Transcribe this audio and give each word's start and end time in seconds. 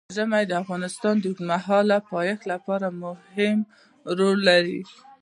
ژمی 0.15 0.43
د 0.47 0.51
افغانستان 0.61 1.15
د 1.19 1.23
اوږدمهاله 1.29 1.97
پایښت 2.11 2.43
لپاره 2.51 2.87
مهم 3.03 3.57
رول 4.19 4.37
لري. 4.49 4.81